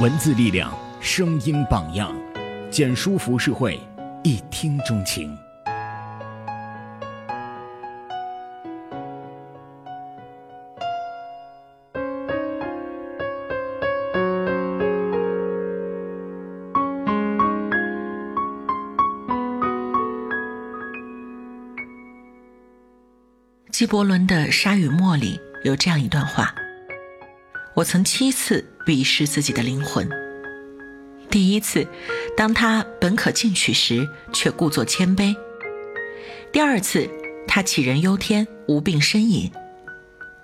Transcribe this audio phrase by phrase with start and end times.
[0.00, 2.12] 文字力量，声音榜样，
[2.68, 3.78] 简书浮世绘，
[4.24, 5.38] 一听钟情。
[23.70, 26.52] 纪伯伦的《沙与沫》里有这样一段话
[27.74, 30.08] ：“我曾七次鄙视自己的灵魂。
[31.30, 31.86] 第一次，
[32.36, 35.34] 当他本可进取时，却故作谦卑；
[36.52, 37.08] 第二次，
[37.46, 39.50] 他杞人忧天，无病呻吟；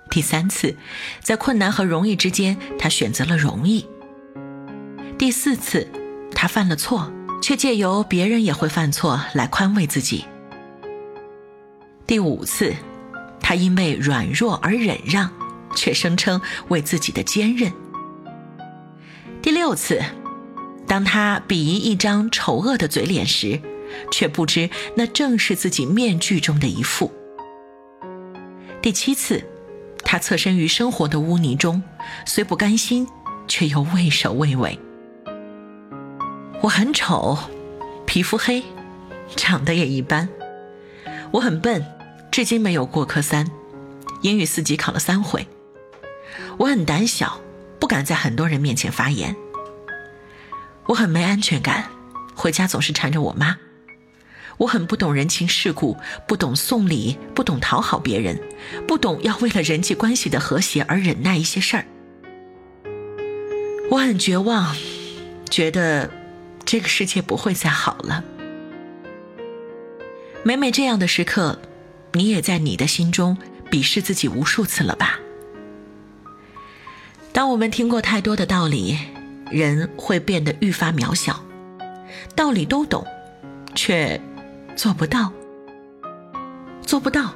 [0.09, 0.75] 第三次，
[1.21, 3.85] 在困难和容易之间，他选择了容易；
[5.17, 5.87] 第四次，
[6.33, 10.25] 他犯了错，却借由别人也会犯错来宽慰自己；
[12.05, 12.75] 第五次。”
[13.43, 15.29] 他因为软弱而忍让，
[15.75, 17.69] 却声称为自己的坚韧。
[19.41, 19.99] 第六次，
[20.87, 23.59] 当他鄙夷一张丑恶的嘴脸时，
[24.11, 27.11] 却不知那正是自己面具中的一副。
[28.81, 29.43] 第七次，
[30.03, 31.81] 他侧身于生活的污泥中，
[32.25, 33.07] 虽不甘心，
[33.47, 34.79] 却又畏首畏尾。
[36.61, 37.37] 我很丑，
[38.05, 38.63] 皮肤黑，
[39.35, 40.29] 长得也一般。
[41.31, 41.83] 我很笨。
[42.29, 43.51] 至今没有过科三，
[44.21, 45.45] 英语四级考了三回。
[46.57, 47.41] 我很胆小，
[47.81, 49.35] 不敢在很多人面前发言。
[50.85, 51.89] 我很没安全感，
[52.35, 53.57] 回家总是缠着我妈。
[54.57, 58.39] 我很不懂人情世故，不懂送礼，不懂讨好别人，
[58.87, 61.85] 不懂要为了人际关系的和谐而忍耐一些事儿。
[63.89, 64.75] 我很绝望，
[65.49, 66.09] 觉得
[66.63, 68.23] 这个世界不会再好了。
[70.43, 71.59] 每每这样的时刻。
[72.13, 73.37] 你也在你的心中
[73.69, 75.17] 鄙视自己无数次了吧？
[77.33, 78.97] 当我们听过太多的道理，
[79.49, 81.43] 人会变得愈发渺小。
[82.35, 83.05] 道理都懂，
[83.73, 84.19] 却
[84.75, 85.31] 做不到。
[86.81, 87.33] 做不到，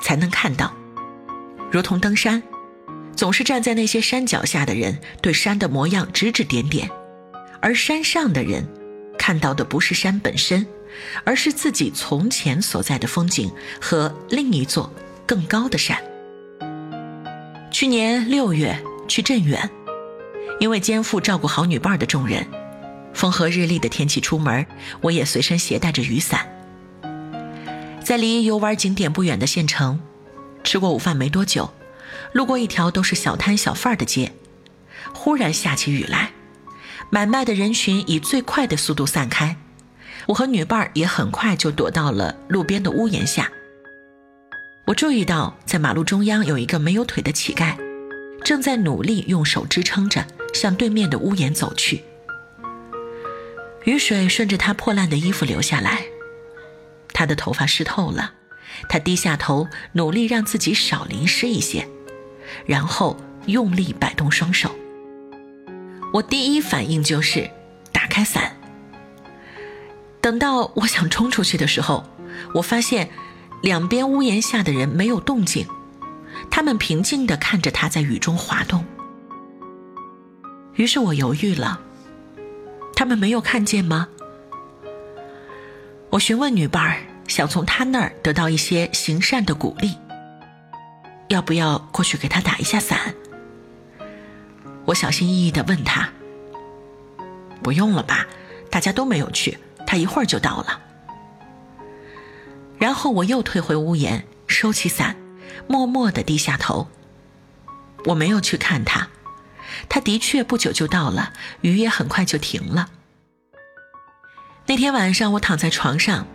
[0.00, 0.72] 才能看到。
[1.70, 2.42] 如同登山，
[3.14, 6.90] 总是站在那些山脚下的人对山的模样指指点点，
[7.60, 8.66] 而山上的人
[9.18, 10.66] 看到的不是山本身。
[11.24, 14.90] 而是自己从前所在的风景和另一座
[15.26, 16.02] 更高的山。
[17.70, 18.74] 去年六月
[19.06, 19.70] 去镇远，
[20.60, 22.46] 因为肩负照顾好女伴的重任，
[23.14, 24.66] 风和日丽的天气出门，
[25.00, 26.46] 我也随身携带着雨伞。
[28.04, 30.00] 在离游玩景点不远的县城，
[30.62, 31.72] 吃过午饭没多久，
[32.32, 34.32] 路过一条都是小摊小贩的街，
[35.12, 36.30] 忽然下起雨来，
[37.10, 39.56] 买卖的人群以最快的速度散开。
[40.26, 43.50] 我和女伴也很快就躲到了路边的屋檐下。
[44.86, 47.76] 我注意到，在马路中央有一个没有腿的乞丐，
[48.46, 50.24] 正在努力用手支撑着
[50.54, 52.04] 向对面的屋檐走去。
[53.82, 56.04] 雨水顺着他破烂的衣服流下来，
[57.12, 58.34] 他的头发湿透了。
[58.88, 61.88] 他低下头，努力让自己少淋湿一些，
[62.66, 64.70] 然后用力摆动双手。
[66.12, 67.50] 我第一反应就是
[67.90, 68.56] 打开伞。
[70.20, 72.04] 等到我想冲出去的时候，
[72.54, 73.10] 我发现
[73.60, 75.66] 两边屋檐下的人没有动静，
[76.50, 78.84] 他们平静地看着他在雨中滑动。
[80.74, 81.80] 于是我犹豫了，
[82.94, 84.08] 他们没有看见吗？
[86.10, 89.96] 我询问女伴儿，想从他那儿得到一些行善的鼓励，
[91.28, 93.14] 要不要过去给他打一下伞？
[94.84, 96.08] 我小心翼翼地问他
[97.62, 98.26] ：“不用了吧，
[98.70, 100.80] 大家都没有去。”他一会儿就到了，
[102.76, 105.16] 然后我又退回屋檐，收起伞，
[105.66, 106.88] 默默地低下头。
[108.06, 109.08] 我没有去看他，
[109.88, 112.90] 他的确不久就到了，雨也很快就停了。
[114.66, 116.26] 那天晚上，我躺在床上，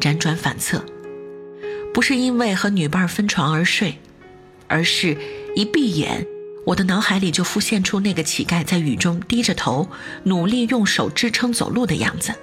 [0.00, 0.84] 辗转反侧，
[1.92, 3.98] 不是因为和女伴分床而睡，
[4.68, 5.16] 而是
[5.54, 6.26] 一闭眼，
[6.66, 9.88] 我的脑海里就浮现出那个乞丐在雨中低着头，
[10.24, 12.34] 努力用手支撑走路的样子。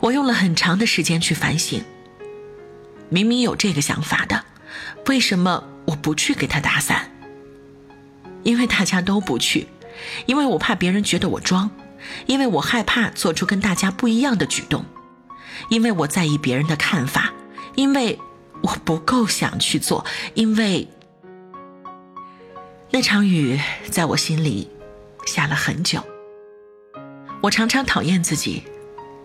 [0.00, 1.82] 我用了很长的时间去反省。
[3.14, 4.44] 明明有这个想法的，
[5.06, 7.12] 为什么我不去给他打伞？
[8.42, 9.68] 因为大家都不去，
[10.26, 11.70] 因为我怕别人觉得我装，
[12.26, 14.84] 因为我害怕做出跟大家不一样的举动，
[15.68, 17.32] 因为我在意别人的看法，
[17.76, 18.18] 因为
[18.62, 20.88] 我不够想去做，因为
[22.90, 23.60] 那场雨
[23.92, 24.68] 在我心里
[25.24, 26.02] 下了很久。
[27.42, 28.64] 我常常讨厌自己。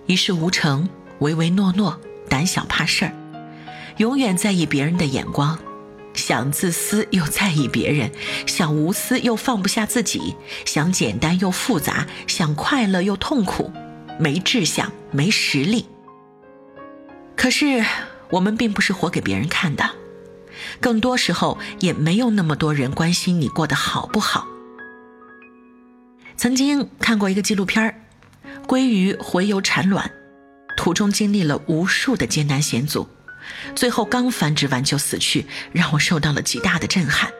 [0.05, 0.87] 一事无成，
[1.21, 1.99] 唯唯诺诺，
[2.29, 3.13] 胆小怕事儿，
[3.99, 5.59] 永远在意别人的眼光，
[6.13, 8.09] 想自私又在意别人，
[8.45, 13.73] 想无私又放不下自己，想简单又复杂，想快乐又痛苦，
[14.17, 15.85] 没志向，没实力。
[17.35, 17.83] 可是
[18.29, 19.89] 我们并不是活给别人看的，
[20.79, 24.47] 更多时候也没有那么多人关心你过得好不好。
[26.37, 27.95] 曾经看过一个纪录片儿，
[28.65, 30.09] 鲑鱼洄游产卵，
[30.77, 33.05] 途中经历了无数的艰难险阻。
[33.75, 37.31] 最后刚繁殖完就死去，让我受到了极大的震撼。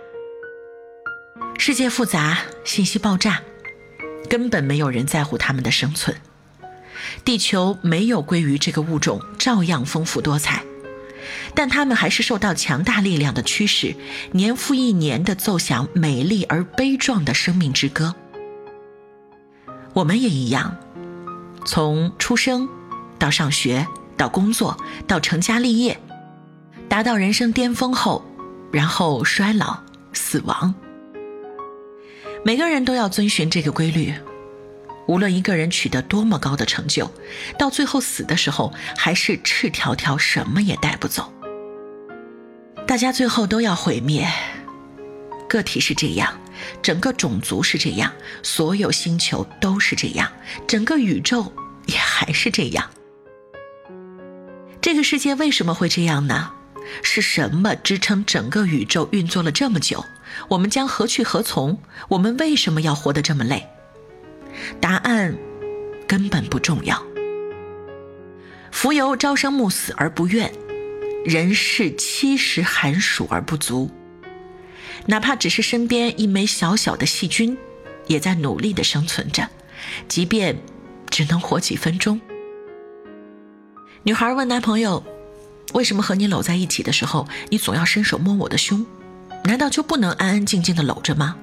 [1.58, 3.42] 世界复杂，信息爆炸，
[4.30, 6.16] 根本没有人在乎它们的生存。
[7.26, 10.64] 地球没有鲑鱼这个物种，照样丰富多彩，
[11.54, 13.96] 但它们还是受到强大力量的驱使，
[14.32, 18.16] 年复一年地奏响美丽而悲壮的生命之歌。
[19.94, 20.78] 我们也一样，
[21.66, 22.70] 从出生
[23.18, 23.86] 到上学。
[24.19, 24.77] 到工作，
[25.07, 25.98] 到成家立业，
[26.89, 28.21] 达到人生巅峰后，
[28.69, 29.80] 然后衰老、
[30.12, 30.75] 死亡。
[32.44, 34.13] 每个人都要遵循这个规律。
[35.07, 37.10] 无论一个人取得多么高的成就，
[37.57, 41.31] 到最后死的时候，还是赤条条，什么也带不走。
[42.86, 44.27] 大家最后都要毁灭。
[45.48, 46.38] 个体是这样，
[46.81, 48.12] 整个种族是这样，
[48.44, 50.30] 所有星球都是这样，
[50.68, 51.54] 整个宇宙
[51.86, 52.88] 也还是这样。
[54.81, 56.52] 这个世界为什么会这样呢？
[57.04, 60.04] 是什么支撑整个宇宙运作了这么久？
[60.48, 61.80] 我们将何去何从？
[62.08, 63.68] 我们为什么要活得这么累？
[64.80, 65.36] 答案
[66.08, 67.04] 根本不重要。
[68.72, 70.52] 蜉蝣朝生暮死而不怨，
[71.26, 73.92] 人世七十寒暑而不足。
[75.08, 77.58] 哪怕只是身边一枚小小的细菌，
[78.08, 79.48] 也在努力的生存着，
[80.08, 80.58] 即便
[81.10, 82.20] 只能活几分钟。
[84.04, 85.04] 女孩问男朋友
[85.75, 88.86] ：“为什么和你搂在一起的时候，你总要伸手摸我的胸？
[89.44, 91.36] 难道就不能安安静静的搂着吗？”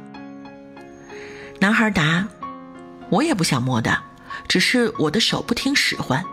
[1.60, 2.26] 男孩答
[3.10, 4.02] ：“我也不想摸的，
[4.48, 6.24] 只是我的手不听使唤。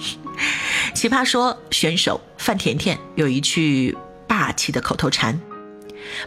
[0.94, 3.96] ”奇葩说选手范甜甜有一句
[4.26, 5.38] 霸气的口头禅：“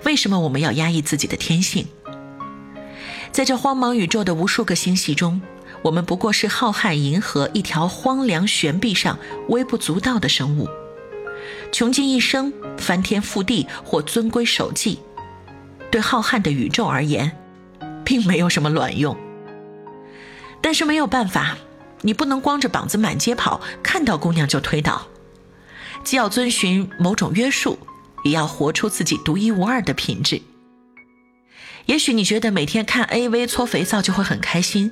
[0.06, 1.88] 为什么我们要压抑自己的天性？
[3.32, 5.42] 在这荒茫宇宙的无数个星系中。”
[5.84, 9.18] 我们不过是浩瀚银河一条荒凉悬臂上
[9.50, 10.68] 微不足道的生物，
[11.72, 15.00] 穷尽一生翻天覆地或尊规守纪，
[15.90, 17.36] 对浩瀚的宇宙而言，
[18.06, 19.18] 并没有什么卵用。
[20.62, 21.58] 但是没有办法，
[22.02, 25.08] 你不能光着膀子满街跑，看到姑娘就推倒，
[26.04, 27.80] 既要遵循某种约束，
[28.24, 30.44] 也要活出自己独一无二的品质。
[31.88, 34.92] 也许你觉得每天看 AV 搓肥皂就会很开心。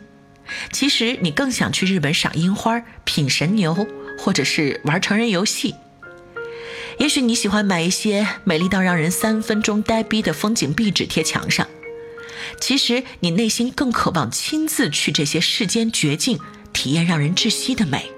[0.72, 3.88] 其实你更想去日本赏樱花、品神牛，
[4.18, 5.76] 或者是玩成人游戏。
[7.00, 11.66] 也许你喜欢买一些美丽到让人三分钟呆逼的风景壁纸贴墙上。
[12.60, 16.40] 其实你内心更渴望亲自去这些世间绝境，
[16.74, 18.12] 体验让人窒息的美。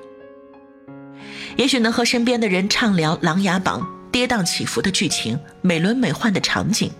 [1.57, 3.81] 也许能和身边的人畅聊《琅琊榜》
[4.11, 6.91] 跌宕起伏的剧情、美轮美奂的场景。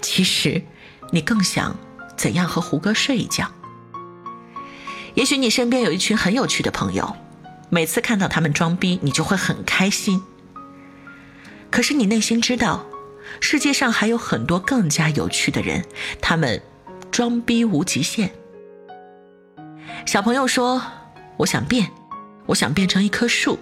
[0.00, 0.62] 其实，
[1.12, 1.78] 你更想
[2.16, 3.48] 怎样和胡歌睡一觉？
[5.14, 7.16] 也许你身边有一群很有趣的朋友，
[7.70, 10.22] 每次看到他们装逼，你就会很开心。
[11.70, 12.84] 可是你内心知道，
[13.40, 15.84] 世界上还有很多更加有趣的人，
[16.20, 16.60] 他们
[17.10, 18.32] 装逼无极限。
[20.04, 20.82] 小朋友说
[21.38, 21.90] ：“我想变，
[22.46, 23.58] 我想变成一棵树，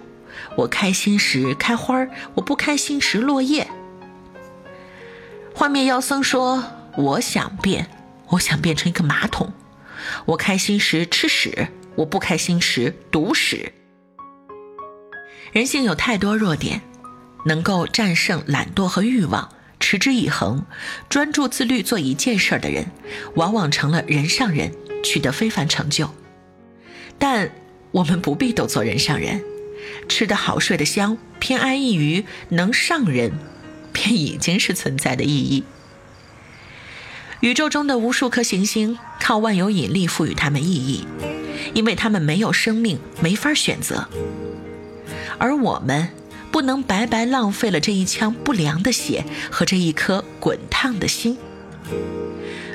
[0.57, 2.05] 我开心时开花
[2.35, 3.67] 我不开心时落叶。”
[5.55, 6.63] 幻灭妖僧说
[6.97, 7.89] ：“我想变，
[8.29, 9.53] 我想变成一个马桶。”
[10.25, 13.73] 我开心时吃屎，我不开心时读屎。
[15.51, 16.81] 人性有太多弱点，
[17.45, 20.65] 能够战胜懒惰和欲望，持之以恒、
[21.09, 22.87] 专注自律做一件事儿的人，
[23.35, 26.09] 往往成了人上人，取得非凡成就。
[27.19, 27.51] 但
[27.91, 29.43] 我们不必都做人上人，
[30.09, 33.33] 吃得好、睡得香，偏安一隅能上人，
[33.91, 35.63] 便已经是存在的意义。
[37.43, 41.05] 宇宙中的无数颗行星，靠万有引力赋予它们意义，
[41.73, 44.07] 因为它们没有生命，没法选择。
[45.37, 46.07] 而我们
[46.53, 51.37] 不能白白浪费了这一腔不良的血和这一颗滚烫的心。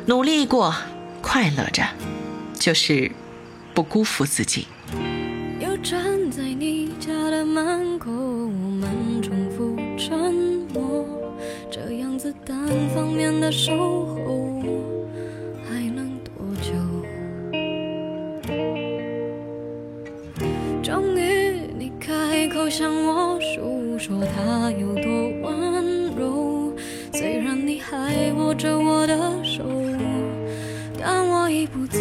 [0.04, 0.75] 努力过，
[1.22, 1.82] 快乐着，
[2.58, 3.10] 就是
[3.72, 4.66] 不辜负自己。
[5.58, 8.90] 又站在你家的门口，我们
[9.22, 10.34] 重复沉
[10.75, 11.06] 默，
[11.70, 14.17] 这样子单方面的守
[22.70, 26.72] 向我诉说他有多温柔
[27.14, 29.64] 虽然你还握着我的手
[31.00, 32.00] 但我已不在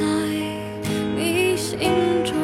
[1.15, 1.79] 你心
[2.25, 2.36] 中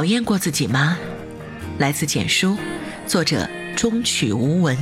[0.00, 0.96] 讨厌过自己吗？
[1.76, 2.56] 来自简书
[3.06, 4.74] 作者中曲无闻。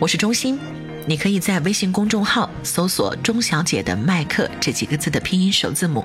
[0.00, 0.58] 我是钟欣
[1.06, 6.04] 你可以在微信公众号搜索钟小姐的麦克这几个字的拼音首字母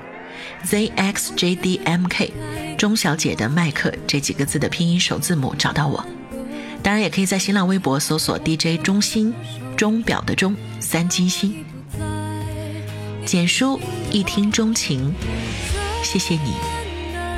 [0.63, 2.29] zxjdmk
[2.77, 6.05] 钟小姐的麦克这几个字的拼音首字母找到我。
[6.83, 9.33] 当然也可以在新浪微博搜索 dj 钟欣
[9.75, 11.65] 钟表的钟三金星。
[13.25, 13.79] 简书
[14.11, 15.11] 一听钟情
[16.03, 16.80] 谢谢你。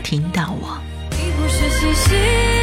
[0.04, 0.78] 听到我
[1.12, 2.63] 你不是星星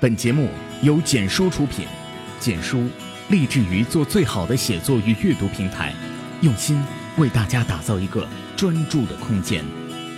[0.00, 0.48] 本节目
[0.80, 1.86] 由简书出品
[2.38, 2.88] 简书
[3.28, 5.92] 立志于做最好的写作与阅读平台
[6.40, 6.82] 用心
[7.18, 8.26] 为大家打造一个
[8.56, 9.62] 专注的空间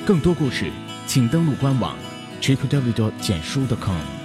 [0.06, 0.70] 更多故事
[1.08, 1.96] 请登录官网
[2.40, 3.10] triplew.
[3.20, 4.22] 简书 .com